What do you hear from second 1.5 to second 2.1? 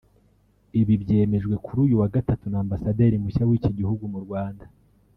kuri uyu wa